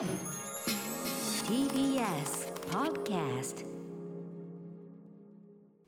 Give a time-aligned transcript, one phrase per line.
[0.00, 0.08] TBS
[2.70, 3.66] Podcast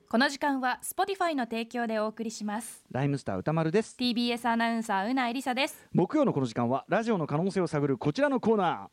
[0.07, 2.85] この時間は Spotify の提供でお送りします。
[2.91, 3.97] ライムスター歌丸です。
[3.99, 5.89] TBS アナウンサーうなえりさです。
[5.95, 8.91] 木曜のこの時間はラジオの可能性を探るこちらのコーナ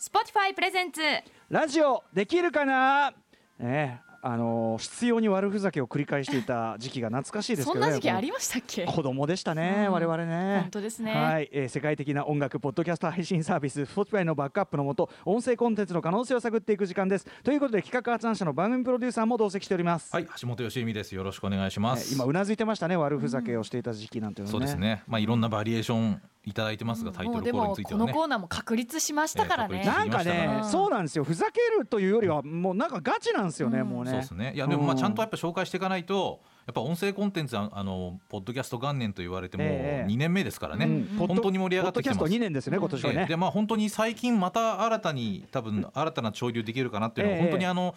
[0.00, 1.00] Spotify プレゼンツ。
[1.00, 3.12] ーラジオできるかな？
[3.60, 8.84] ええあのー必要に悪ふざけを繰り返していた時期が懐かしいですけそんどねな時期ありましたっけ？
[8.84, 10.60] 子供でしたね、うん我々ね。
[10.62, 17.26] 本当ですねはい、えー世界的な音楽ポッドキャスト配信サービス Spotify のバックアップのもと音声コンテンツの可能性を探っていく時間です。
[17.42, 20.14] ということで企画発案者の番組プロデューサーも同席しております。
[20.14, 21.14] はい、橋本良美です。
[21.14, 22.12] よろしくお願いします。
[22.12, 24.52] えー今うなずいてましたね悪ふざけをしていた時期なんていうのね。
[24.52, 25.02] そうですね。
[25.06, 28.06] まあいろんなバリエーションいただいてますが、タイトルコールについてはね。
[28.06, 34.10] このコーナーも確立しましたからね、えー確なんかねそうなんですよふざけるというよりはもうなんかガチなんですよね、もうね。
[34.10, 34.52] そうですね。
[34.54, 41.04] いやでもまあうんちゃんとやっぱ紹介していかないと、やっぱ音声コンテンツああのポッドキャスト元年と言われてもうええ2年目ですからね。
[41.18, 42.34] 本当に盛り上がってきてポッドキャストます。
[42.34, 43.20] 2年ですね今年はね。
[43.20, 47.94] ええでまあ本当に最近また新たに多分新たな潮流できるかなっていうのはええ本当にあの。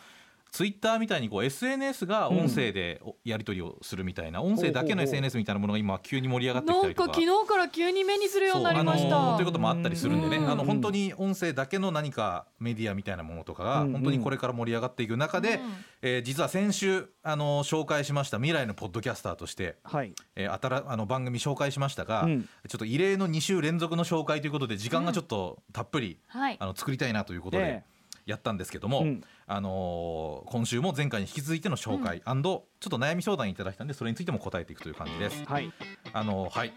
[0.54, 7.08] ツイッターみたいにこう SNS が音声でおやり取りをするみたいな、音声だけの SNS みたいなものが今急に盛り上がってきたりとか。
[7.10, 10.52] か昨日から急に目にするようになりました、あのーということもあったりするんでね、うん。
[10.52, 15.60] あの本当に音声だけの何かメディアみたいなものとかがうん本当にこれから盛り上がっていく中で、うん。
[16.04, 20.14] えー実は先週あの紹介しました未来のポッドキャスターとして、はい。
[20.36, 22.44] えー、新あの番組紹介しましたが、うん。
[22.44, 26.58] ちょっと異例の2週連続の紹介ということで時間がちょっとたっぷり、はい。
[26.60, 27.84] あの作りたいなということで。
[28.28, 35.44] えやったんですけども、うんあのー今週も前回に引き続いての紹介、アンドちょっと悩み相談いただいたんでそれについても答えていくという感じです。
[35.46, 35.72] はい。
[36.14, 36.74] あのーはい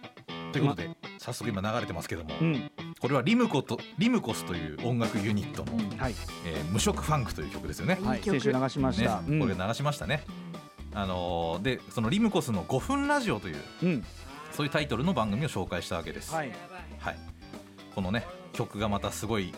[0.53, 2.71] ということで、早速今流れてますけども、うん。
[3.01, 6.15] これはリムコとリムコスという音楽ユニットの、はい。
[6.47, 7.99] えー無色ファンクという曲ですよね。
[8.03, 8.23] はい。
[8.23, 9.23] 先週流しましねた。
[9.27, 10.23] うんこれ流しましたね。
[10.95, 14.05] あのーでそのリムコスの5分ラジオといううん。
[14.53, 16.35] そういうタイトルの番組を紹介したわけです。
[16.35, 16.53] はい。
[16.99, 17.17] はい
[17.95, 19.53] このね曲がまたすごい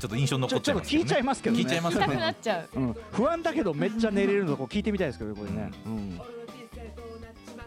[0.00, 1.62] ちょっと印象残っちゃいますけど、ね、ちょっと聞いちゃいますけどね。
[1.62, 2.20] 聞いちゃいます聞きたくよね。
[2.22, 2.96] なっちゃううん。
[3.12, 5.70] 不安だけどめっちゃ寝れるのこう聞いてみたいですけどねこれね。
[5.84, 6.20] うん。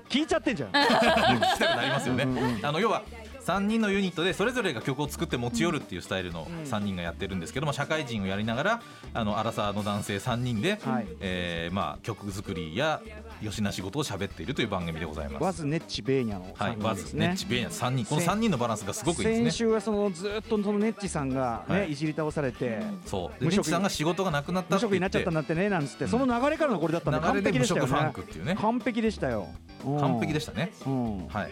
[0.10, 0.70] 聞いちゃってんじゃん。
[0.72, 2.24] 聞きたくなりますよね。
[2.24, 3.04] うんうんあの要は
[3.46, 8.82] 3人のユニットでそれぞれが曲を作って持ち寄るっていうスタイルの3人がやってるんですけども社会人をやりながら
[9.14, 11.08] あのアラサーの男性3人で、はい。
[11.20, 13.02] えーまあ、曲作りや
[13.42, 15.44] よしな仕事を喋っているという番組でございます。
[15.44, 17.28] ワズネッチベーニャのはい、三人ワズ、ですね。
[17.28, 18.06] ネッチ、ベーニャ3人。
[18.06, 19.46] この3人のバランスがすごくいいですね。
[19.46, 19.52] 先。
[19.58, 21.92] 週はそのずっとそのネッチさんがね、はい。
[21.92, 23.44] い、じり倒されて、そう。
[23.44, 28.56] ネッチさんが仕事がなくなった無職になっちゃったんだってねなんつって、その流れからのこれだったんで完璧でしたよね。
[28.56, 29.48] 完璧でしたよ。
[29.86, 30.72] うん完璧でしたね。
[30.86, 31.28] うん。
[31.28, 31.52] はい、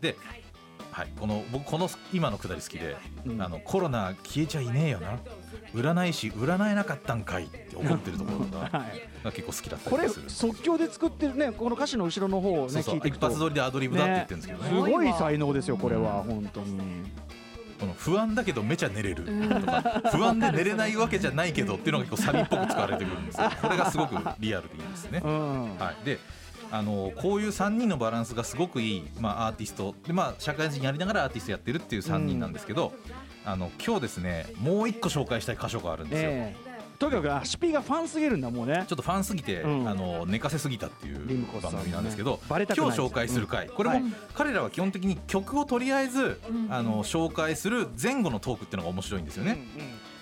[0.00, 0.16] で、
[0.92, 3.40] はい、この僕この今のくだり好きで、うん。
[3.42, 5.18] あのコロナ消えちゃいねえよな。
[5.74, 9.24] 占い師占えなかったんかいって怒ってるところが はい。
[9.24, 10.28] が結構好きだったこれりする。
[10.28, 14.68] 即興で作ってるねこの歌詞の後ろの方をね聞いて一発撮りでアドリブだって言ってるんですけどね。
[14.68, 16.34] すごい才能ですよこれはうん。
[16.34, 16.78] 本当に。
[17.80, 23.26] この不安だけどめちゃ寝れるとか不安で寝れないわけじゃないけどっていうのが結構サビっぽく使われてくるん。
[23.26, 25.28] ですよこれがすごくリアルでいいですねう。
[25.28, 26.20] んはい、で
[26.72, 32.94] あのこういう3人のバランスがすごくいい、まあ、アーティストで、まあ、社会人やりながらアーティストやってるっていう3人なんですけど、
[33.44, 36.30] あの今日ですねもう一個紹介したい箇所があるんですよ。
[36.30, 36.72] ええ。
[36.98, 38.84] とにかくアシピがファンすぎるんだもうね。
[38.86, 39.88] ちょっとファンすぎて、うん。
[39.88, 42.86] あの寝かせすぎたっていう番組なんですけど、バレたくない。
[42.86, 44.04] 今日紹介する回、これも、はい。
[44.34, 46.72] 彼らは基本的に曲をとりあえず、うん。
[46.72, 49.58] あの紹介する前後のトークっていうのが面白いんですよね。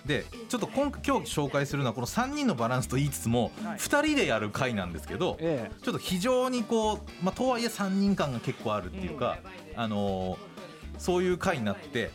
[0.07, 3.79] でちょっと今今日紹介するのはこの3人のバランスと言いつつも、はい。
[3.79, 9.39] 2人でやる回なんですけど、えちょっと非常にこう、まあ、とはいえ3人感が結構あるっていうか、
[9.77, 10.51] あのー
[10.99, 12.11] そういう回になって、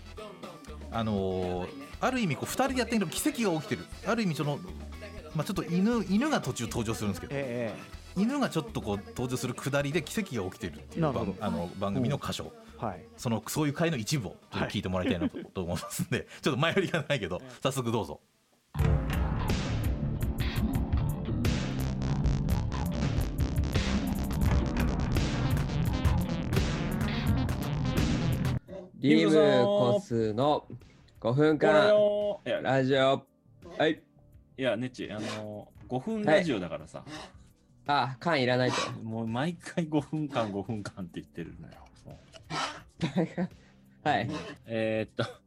[0.91, 1.69] あのー
[2.01, 3.85] ある意味こう2人でやってるけど奇跡が起きてる。
[4.05, 4.59] ある意味その、
[5.35, 13.05] まあ、ちょっと犬犬が途中登場するんですけえど、え犬がちょっとこう登場するくだりで奇跡が起きてるっていう番あの番組の箇所、えはい。
[13.17, 18.21] そのそういう回の一部をちょっと聞いてもらいたいなと,、と思いますんで ちょっと前振りがないけど早速どうぞ。
[28.99, 30.65] リムコスの
[31.21, 31.95] 5分間。
[31.95, 33.23] をいやラジオ。
[33.77, 34.01] はい。
[34.57, 37.03] いやネッチあの5分ラジオだからさ、
[37.87, 38.91] あ、缶いらないと。
[39.03, 41.75] もう毎回5分間5分間って言ってるのよ
[44.03, 44.29] はい。
[44.65, 45.45] えー、っと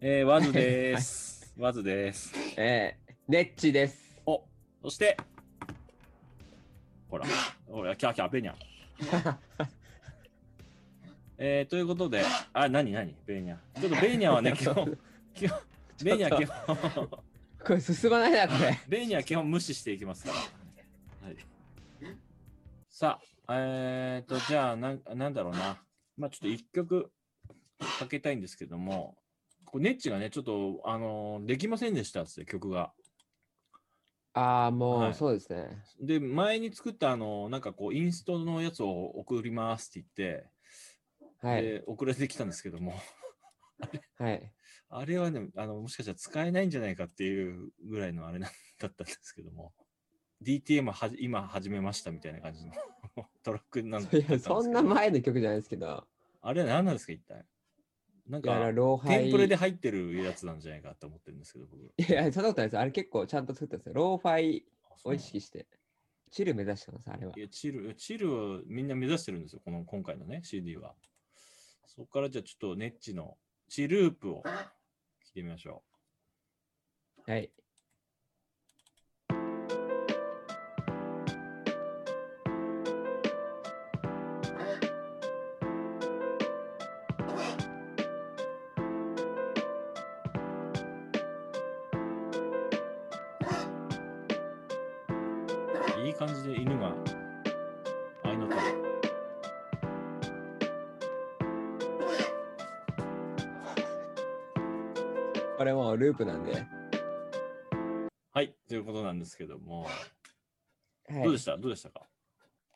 [0.00, 4.20] えー、ワズです、ワズですえー、ネッチです。
[4.26, 4.44] お
[4.82, 5.16] そして
[7.08, 7.26] ほら
[7.66, 8.54] ほらキャーキャーベニャ
[11.38, 13.16] えー、ということであ何何？
[13.24, 14.98] ベーニャちょっとベーニャはね基本
[15.34, 15.60] 基本
[16.04, 17.08] ベーニャ基本
[17.64, 18.78] これ進まないな、これ。
[18.88, 20.36] ベーニャは基本無視していきますから。
[21.22, 21.36] はい、
[22.88, 25.78] さあ、えー、と、じゃあなん、なんだろうな。
[26.16, 27.10] まあちょっと一曲、
[27.98, 29.16] かけたいんですけども、
[29.64, 32.92] こうネッチがね、ちょっと、あのーできませんでしたっつって、曲が。
[34.34, 35.84] ああ、もはいうそうですね。
[36.00, 40.48] で、前に作った、あのーなんかこう、インストのやつを送りますって言って、
[41.40, 41.62] はい。
[41.62, 42.94] で、送られてきたんですけども、
[44.18, 44.52] はい。
[44.90, 49.72] あれはね、あの、もしかしたら使えないんじゃないかっていうぐらいのあれだったんですけども、
[50.42, 52.72] DTM はじ今始めましたみたいな感じの
[53.42, 56.06] トラックなんですけどそんな前の曲じゃないですけど、
[56.40, 57.44] あれは何なんですか、一体？
[58.28, 58.72] なんか。
[59.06, 61.82] テンプレで入ってるやつなんじゃないかと思ってるんですけど、僕。
[61.82, 62.78] いや、そんなことないです。
[62.78, 63.94] あれ結構ちゃんと作ったんですよ。
[63.94, 64.66] Lo-Fi
[65.04, 65.66] を意識して。
[66.30, 67.32] チル目指してます、あれは。
[67.36, 70.94] いや、チル、チルをみんな目指してるんですよ、この今回のね、CD は。
[71.86, 74.42] そこからじゃあちょっとネッチのチループを
[75.24, 75.82] 聞いてみましょ
[77.26, 77.50] はい。
[96.08, 96.94] いい感じで犬が
[98.24, 98.60] 合いの手で。
[105.58, 106.64] これもうループなんで。
[108.32, 109.90] はい、ということなんですけども、は
[111.20, 111.58] い、どうでした？
[111.58, 112.06] どうでしたか？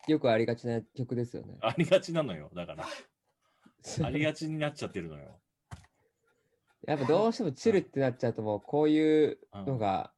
[0.09, 1.57] よくありがちな曲ですよね。
[1.63, 2.85] ありがちなのよ、だから。
[4.05, 5.41] ありがちになっちゃってるのよ。
[6.87, 10.13] やっぱどうしてもチルってなっちゃうともうこういうのが、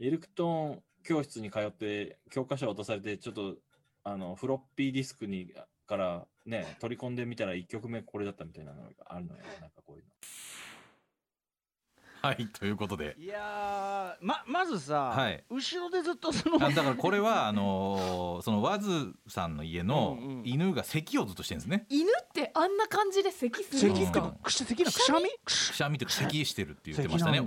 [0.00, 3.56] エルクトーン教室に通って教科書を渡されてちょっと
[4.04, 5.52] あのフロッピーディスクに
[5.86, 9.40] からね取り込んでみたら1曲目これだったみたいなのがあるのよ。
[9.60, 10.10] なんかこういうの。
[12.22, 13.16] はいということで。
[13.18, 15.44] いやーままずさ、はい。
[15.50, 21.86] 後ろでずっとそのあだからこれはあのーそのワズさんの家の犬が咳をずっとしてるんですね。
[21.90, 25.28] 犬ってあんな感じで咳するん咳ってですかくし咳なくしゃみ？
[25.44, 27.38] くしゃみとか咳してるって言ってましたね。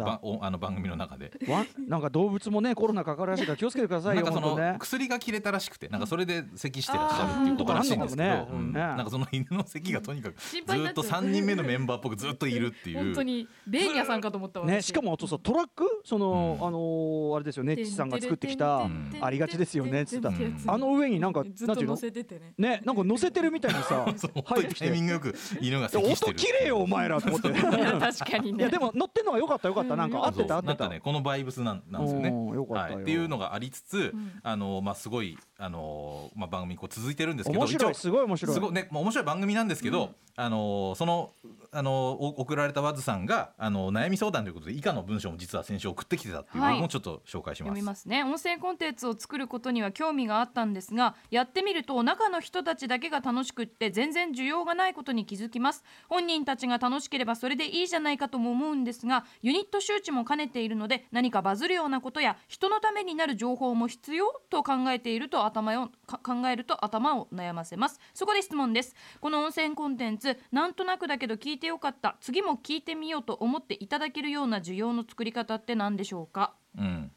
[0.41, 1.31] あの番組の中で。
[1.47, 8.47] わなんか動物もねコロナかかるらしいから気をつけてくださいよなんかそ本当ねの薬が切れたらしくてなんかそれで咳してらっしゃるっていうことらしいんですけど、ね。
[8.51, 8.73] うん。
[8.73, 11.05] ねなんかその犬の咳がとにかく心ずっと配になっちゃう。
[11.05, 12.97] 3人目のメンバーっぽくずっといるっていう。
[12.97, 14.87] 本当にベーニャさんかと思ったわね私。
[14.87, 15.85] しかもあとさトラック？
[16.03, 16.67] その、うん。
[16.67, 19.13] あのーあれですよねッチさんが作ってきたん。
[19.19, 22.53] ありがちですよねっつったうんあの上になんかずっとなんていうの乗せててね。
[22.57, 24.05] ねなんか乗せてるみたいにさ
[24.45, 27.49] 入ってきてタイミングよく 犬が咳してる音綺麗よお前らと思って。
[27.49, 28.59] い や確かにね。
[28.59, 29.95] いやでも乗ってんのはよかったよかった。
[29.95, 30.67] なんか合ってた合ってた。
[30.67, 32.29] なんかねこのバイブスなんなんですよね。
[32.29, 38.53] うんよかったよはい、っていうのがありつつ、んあのまあすごいあのまあ番組こう続いてるんですけど面白いすごい面白い。
[38.53, 41.31] すごいね、まあ面白い番組なんですけど、あのその
[41.75, 46.79] あのお送られたワズさんがあの悩み相談ということで以下の文章も実は先週送ってきてたっていうはい。
[46.79, 47.69] のをちょっと紹介します。
[47.69, 48.23] 読みますね。
[48.23, 55.83] 音声コンテンツを作ることには興味があったんですがやってみると中の人たちだけが楽しくって全然需要がないことに気づきます。
[56.07, 67.99] 本人たちが楽しければそれでいいじゃないかとも思うんですがユニット周知も兼ねているので何かバズるようなことや人のためになる情報も必要と考えていると頭をか考えると頭を悩ませます。
[68.13, 68.95] そこで質問です。
[69.19, 72.17] この音声コンテンツなんとなくだけど聞いてよかった。
[72.21, 76.53] 次も聞いてみようと思っていただけるような需要の作り方って何でしょうか？
[76.77, 77.11] うん。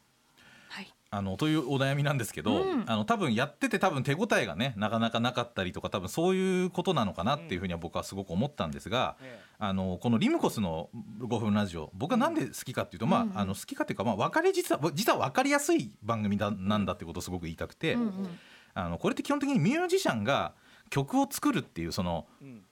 [0.69, 0.93] はい。
[1.11, 2.83] あのというお悩みなんですけど、うん。
[2.87, 9.17] あの多分やってて多分手応えがねなかなかなかったりとか多分そういうことなのかなっていうふうには僕はすごく思ったんですが、
[9.57, 18.39] あのこのリムコスの5分ラジオ僕はなんで好きかっていうと、まああの好きかっていうかまあ分かり実は実は分かりやすい番組だなんだってことをすごく言いたくて、うんうん。
[18.75, 20.53] あのこれって基本的にミュージシャンが
[20.91, 22.27] 曲を作るっていうその、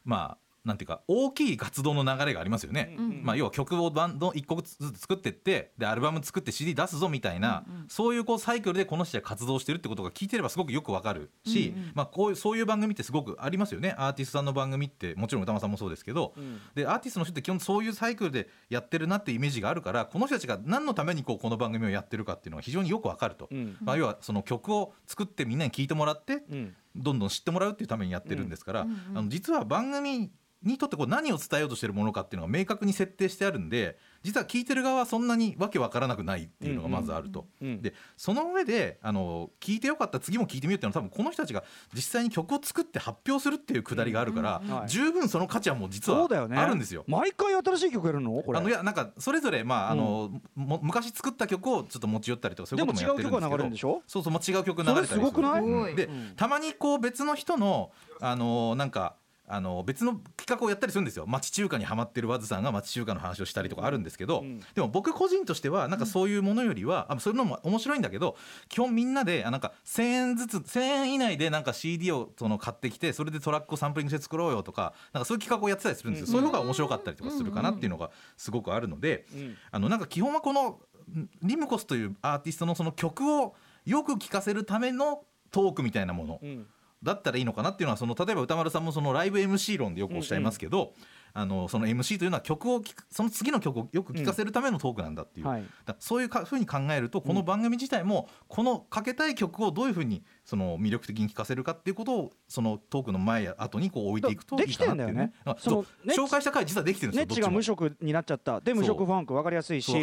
[0.06, 2.96] まあなんていうか大きい活動の流れがありますよね。
[3.00, 11.92] うんまあ、要は曲をバンド1個ずつ作ってってでアルバム作って CD 出すぞみたいな、そういうこうサイクルでこの人は活動してるってことが聞いてればすごくよくわかるし、うんうん。
[11.96, 13.96] まあ、こういうそういう番組ってすごくありますよね。
[13.98, 16.34] アーティストさんの番組ってもちろん歌間さんもそうですけど、
[16.76, 23.48] でアーティストの人って基本そういうサイクルでやってるなっていうイメージがあるからこの人たちが何のためにこうこの番組をやってるかっていうのが非常によくわかると。
[23.52, 23.78] うん。
[23.82, 30.32] まあ、要はその曲を作ってみんなに聴いてもらってうんどんどん知ってもらうっていうためにやってるんですから、あの実は番組
[30.64, 33.98] にとってこう何を伝えようとしてるものかっていうのが明確に設定してあるんで
[34.28, 37.48] 実は聞いてる側はそんなにわけわからなくないっていうのがまずあると。
[37.62, 37.82] うん。
[37.82, 44.90] でその上であの聞いてよかった次も聞いてみようっていうのは多分この人たちが実際に曲を作って発表するっていうくだりがあるから、うんうんはい。
[44.90, 47.06] 十分その価値はもう実はあるんですよ。
[47.08, 48.32] 毎回新しい曲やるの？
[48.44, 48.60] これ。
[48.60, 53.48] あのいやなんかそれぞれまああの、も昔作った曲をちょっと持ち寄ったりとかそういうこともやってるんですけど。
[53.48, 54.02] でも違う曲が流れるんでしょ？
[54.08, 55.96] そうそう違う曲流れたりするそれすごくない？
[55.96, 56.34] で、うん。
[56.36, 59.16] たまにこう別の人のあのなんか
[59.50, 61.26] あの別の企画をやったりするんですよ。
[61.26, 64.60] 町中華にはまってるワズさんが町中華の話をしたりとかあるんですけど、うん。
[64.76, 68.36] でも僕個人としてはなんかそういうものよりは、あそういうのも面白いんだけど
[68.68, 76.32] 基本みんなであなんか1,000円ずつ1,000円以内でなんか CD をその買ってきてそれでトラックをサンプリングして作ろうよとかなんかそういう企画をやってたりするんですよ、うん。
[76.32, 79.26] そういうのが面白かったりとかするかなっていうのがすごくあるので、
[79.72, 80.80] あのなんか基本はこの
[81.16, 86.40] んリムコスというアーティストのその曲をよく聴かせるためのトークみたいなもの。
[86.44, 86.68] うん
[87.04, 90.94] だったらいいのかなっていうのはその例えば歌丸さんもそのライブ MC 論でよくおっしゃいますけど、
[91.34, 95.62] あのその MC というのは曲を聴くその次の曲をよく聴かせるためのトークなんだっていう、はい。
[95.62, 108.62] だからそういうかふうに考えるとこの番組自体もこのかけたい曲をどういうふうにその魅力的に聴かせるかっていうことをそのトークの前や後にこう置いていくといいかなっていうできてんだよねあそう紹介した回実はできてるんですよネッチが無職になっちゃった。
[108.62, 109.94] で無職ファンク分かりやすいし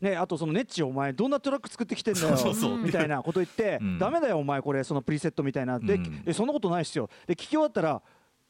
[0.00, 2.36] ね、あとそのネッチお前どんなトラック作ってきてんだよ
[2.82, 3.98] みたいなこと言って、うん。
[3.98, 5.78] ダメだよお前これそのプリセットみたいな。
[5.78, 6.22] で、うん。
[6.26, 7.08] えそんなことないっすよ。
[7.26, 8.02] で聞き終わったら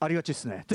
[0.05, 0.67] ありがちっすね。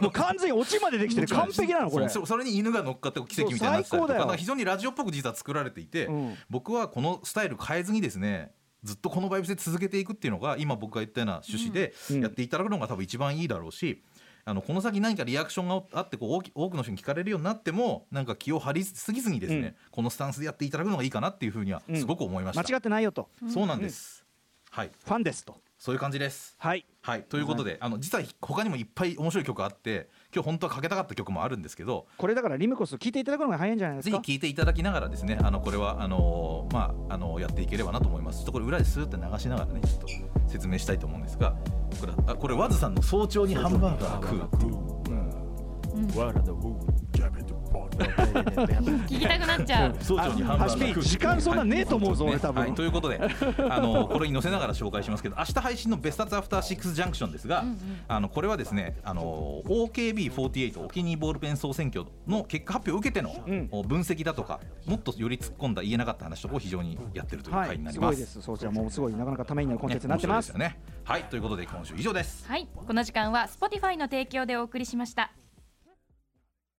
[0.00, 1.28] もう完全にオチまでできてる。
[1.34, 2.08] 完璧なのこれ。
[2.08, 6.36] それに犬が乗っかって奇跡みたいになってたりとか非常にラジオっぽく実は作られていて、うん。
[6.50, 8.52] 僕はこのスタイル変えずにですね
[8.84, 12.22] ずっとこのバイブスで続けていくっていうのが今僕が言ったような趣旨でうん。
[12.22, 14.02] やっていただくのが多分一番いいだろうし、
[14.44, 19.74] あのこの先何かリアクションがあってこう多くの人に聞かれるようになってもなんか気を張りすぎずにですね、うん。
[19.90, 23.28] このスタンスでやっていただくのがいいかなっていうふうにはすごく思いました、間違ってないよと。
[23.52, 24.24] そうなんです、
[24.70, 24.90] はい。
[25.04, 26.56] ファンですとそういう感じです。
[26.58, 26.86] はい。
[27.02, 27.22] はい。
[27.24, 34.16] ということで、あの実は他にもいっぱい面白い曲あって今日本当はかけたかった曲もあるんですけどこれだからリムコス聞いていただくのが早いんじゃないですか？
[34.16, 38.38] ぜひ聞いていただきながらですねあのこれはあのーまああのやっていければなと思います。
[38.38, 40.06] ちょっとこれ裏でスーって流しながらねちょっと
[40.50, 41.54] 説明したいと思うんですが
[42.00, 46.06] これあこれワズさんの早朝にハンバーガー食うっていう
[49.06, 49.96] 聞きたくなっちゃう。
[50.00, 50.68] 早朝にハン
[51.02, 52.34] 時間そんなねえと思うぞはい。
[52.34, 52.60] 俺多分。
[52.62, 53.20] はいということで
[53.70, 57.64] あのこれに載せながら紹介しますけど明日配信の「ベスタツアフターシックスジャンクション」ですが、
[58.08, 63.68] あのこれはですねあの OKB48 お気に入りボールペン総選挙の結果発表を受けての、うん。
[63.86, 68.16] 分析だとかもっとより突っ込んだ言えなかった話とかを非常にやってるというは回にないります。
[68.16, 68.42] すごいです。
[68.42, 70.52] そうじゃもうすごいなかなかためになるコンテンツになってます。
[70.52, 71.02] ね面白いですよね。
[71.04, 72.46] はいということで今週以上です。
[72.46, 72.68] はい。
[72.74, 75.32] この時間は Spotify の提供でお送りしました